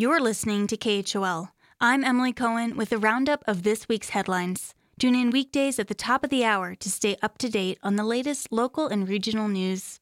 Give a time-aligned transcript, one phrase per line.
[0.00, 1.50] You're listening to KHOL.
[1.78, 4.74] I'm Emily Cohen with a roundup of this week's headlines.
[4.98, 7.96] Tune in weekdays at the top of the hour to stay up to date on
[7.96, 10.00] the latest local and regional news.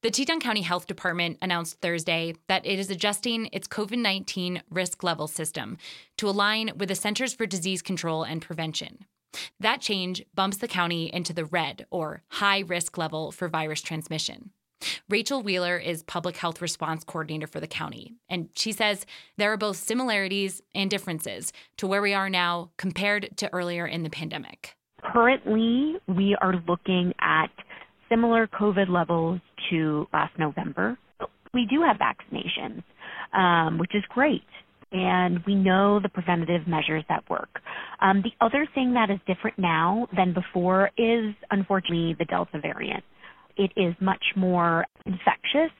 [0.00, 5.02] The Teton County Health Department announced Thursday that it is adjusting its COVID 19 risk
[5.02, 5.76] level system
[6.16, 9.04] to align with the Centers for Disease Control and Prevention.
[9.60, 14.52] That change bumps the county into the red, or high risk level for virus transmission.
[15.08, 19.56] Rachel Wheeler is public health response coordinator for the county, and she says there are
[19.56, 24.76] both similarities and differences to where we are now compared to earlier in the pandemic.
[25.02, 27.50] Currently, we are looking at
[28.08, 30.98] similar COVID levels to last November.
[31.54, 32.82] We do have vaccinations,
[33.32, 34.42] um, which is great.
[34.92, 37.60] And we know the preventative measures that work.
[38.00, 43.02] Um, the other thing that is different now than before is, unfortunately, the Delta variant.
[43.56, 45.70] It is much more infectious.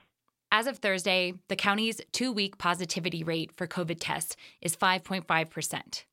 [0.51, 6.03] As of Thursday, the county's two week positivity rate for COVID tests is 5.5%.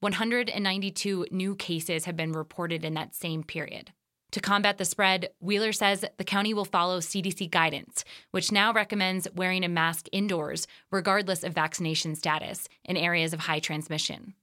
[0.00, 3.92] 192 new cases have been reported in that same period.
[4.30, 9.26] To combat the spread, Wheeler says the county will follow CDC guidance, which now recommends
[9.34, 14.34] wearing a mask indoors, regardless of vaccination status, in areas of high transmission.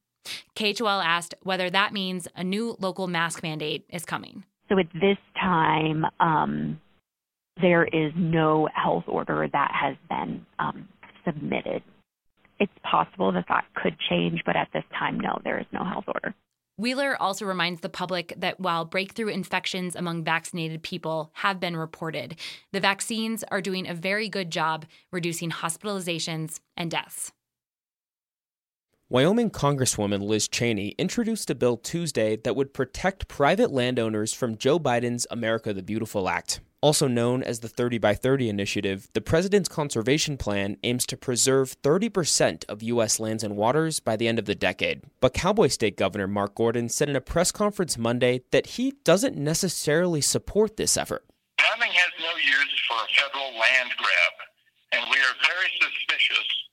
[0.55, 4.43] KHOL asked whether that means a new local mask mandate is coming.
[4.69, 6.79] So at this time, um,
[7.61, 10.87] there is no health order that has been um,
[11.25, 11.83] submitted.
[12.59, 16.05] It's possible that that could change, but at this time, no, there is no health
[16.07, 16.33] order.
[16.79, 22.35] Wheeler also reminds the public that while breakthrough infections among vaccinated people have been reported,
[22.71, 27.31] the vaccines are doing a very good job reducing hospitalizations and deaths.
[29.09, 34.77] Wyoming Congresswoman Liz Cheney introduced a bill Tuesday that would protect private landowners from Joe
[34.77, 36.59] Biden's America the Beautiful Act.
[36.81, 41.81] Also known as the 30 by 30 initiative, the president's conservation plan aims to preserve
[41.83, 43.17] 30% of U.S.
[43.17, 45.03] lands and waters by the end of the decade.
[45.21, 49.37] But Cowboy State Governor Mark Gordon said in a press conference Monday that he doesn't
[49.37, 51.23] necessarily support this effort.
[51.58, 54.33] Wyoming has no use for a federal land grab,
[54.92, 56.67] and we are very suspicious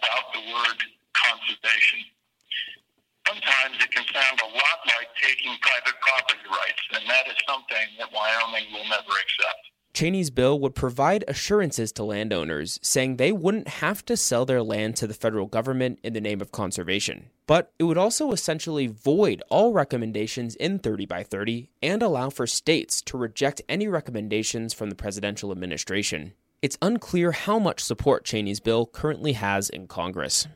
[0.00, 0.78] about the word
[1.12, 2.08] conservation
[3.30, 7.86] sometimes it can sound a lot like taking private property rights, and that is something
[7.98, 9.70] that Wyoming will never accept.
[9.92, 14.96] Cheney's bill would provide assurances to landowners, saying they wouldn't have to sell their land
[14.96, 17.30] to the federal government in the name of conservation.
[17.46, 22.46] But it would also essentially void all recommendations in 30 by 30 and allow for
[22.46, 26.34] states to reject any recommendations from the presidential administration.
[26.62, 30.46] It's unclear how much support Cheney's bill currently has in Congress.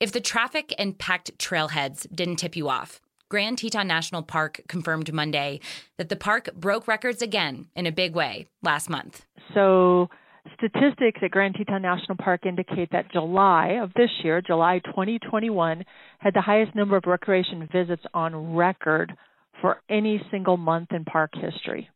[0.00, 5.12] If the traffic and packed trailheads didn't tip you off, Grand Teton National Park confirmed
[5.12, 5.60] Monday
[5.98, 9.26] that the park broke records again in a big way last month.
[9.52, 10.08] So,
[10.54, 15.84] statistics at Grand Teton National Park indicate that July of this year, July 2021,
[16.18, 19.12] had the highest number of recreation visits on record
[19.60, 21.90] for any single month in park history.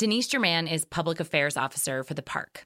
[0.00, 2.64] Denise Germann is public affairs officer for the park.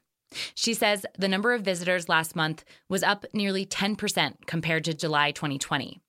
[0.53, 5.31] She says the number of visitors last month was up nearly 10% compared to July
[5.31, 5.99] 2020.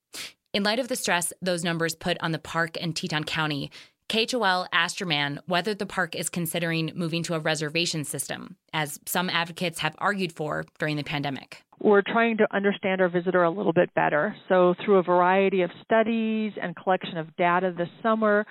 [0.53, 3.71] In light of the stress those numbers put on the park and Teton County,
[4.07, 9.29] KHOL asked Germann whether the park is considering moving to a reservation system, as some
[9.29, 11.61] advocates have argued for during the pandemic.
[11.81, 14.33] We're trying to understand our visitor a little bit better.
[14.47, 18.45] So, through a variety of studies and collection of data this summer,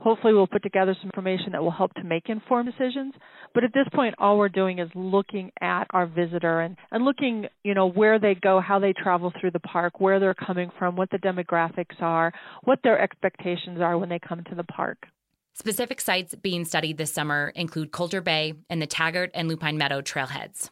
[0.00, 3.14] hopefully we'll put together some information that will help to make informed decisions.
[3.54, 7.46] But at this point, all we're doing is looking at our visitor and, and looking,
[7.62, 10.96] you know, where they go, how they travel through the park, where they're coming from,
[10.96, 12.32] what the demographics are,
[12.64, 14.98] what their expectations are when they come to the park.
[15.54, 20.00] Specific sites being studied this summer include Colter Bay and the Taggart and Lupine Meadow
[20.00, 20.70] trailheads.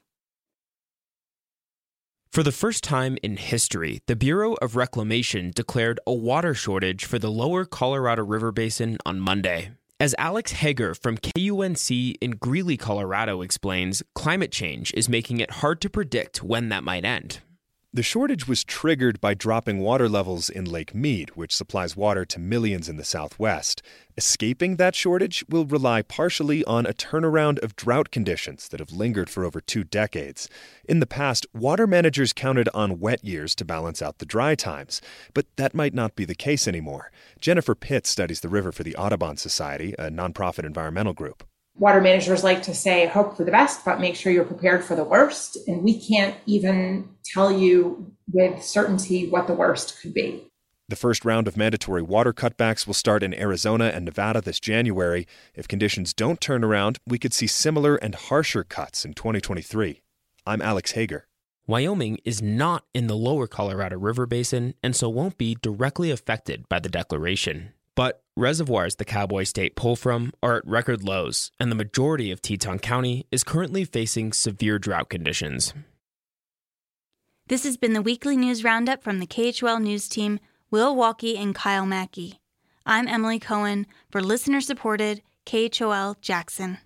[2.38, 7.18] For the first time in history, the Bureau of Reclamation declared a water shortage for
[7.18, 9.72] the lower Colorado River Basin on Monday.
[9.98, 15.80] As Alex Hager from KUNC in Greeley, Colorado explains, climate change is making it hard
[15.80, 17.40] to predict when that might end.
[17.90, 22.38] The shortage was triggered by dropping water levels in Lake Mead, which supplies water to
[22.38, 23.80] millions in the southwest.
[24.14, 29.30] Escaping that shortage will rely partially on a turnaround of drought conditions that have lingered
[29.30, 30.50] for over two decades.
[30.86, 35.00] In the past, water managers counted on wet years to balance out the dry times,
[35.32, 37.10] but that might not be the case anymore.
[37.40, 41.42] Jennifer Pitt studies the river for the Audubon Society, a nonprofit environmental group
[41.78, 44.96] water managers like to say hope for the best but make sure you're prepared for
[44.96, 50.44] the worst and we can't even tell you with certainty what the worst could be
[50.90, 55.26] the first round of mandatory water cutbacks will start in Arizona and Nevada this January.
[55.54, 60.00] If conditions don't turn around, we could see similar and harsher cuts in 2023.
[60.46, 61.26] I'm Alex Hager.
[61.66, 66.66] Wyoming is not in the lower Colorado River Basin and so won't be directly affected
[66.70, 67.74] by the declaration.
[67.98, 72.40] But reservoirs the Cowboy State pull from are at record lows, and the majority of
[72.40, 75.74] Teton County is currently facing severe drought conditions.
[77.48, 80.38] This has been the weekly news roundup from the KHOL News Team,
[80.70, 82.38] Will Walkey and Kyle Mackey.
[82.86, 86.78] I'm Emily Cohen for listener supported KHOL Jackson.